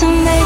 [0.00, 0.39] to make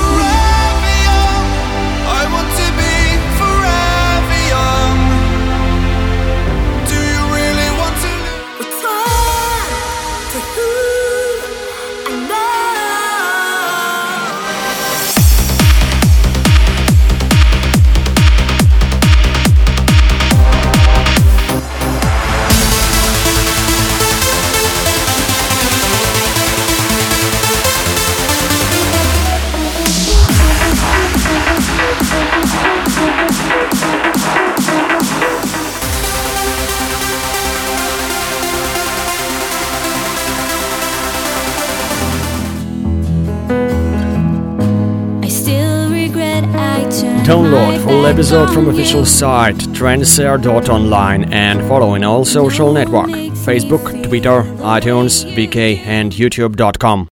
[47.03, 53.10] Download full episode from official site trendseer.online and follow in all social network
[53.47, 54.43] Facebook, Twitter,
[54.77, 57.03] iTunes, VK and YouTube.com.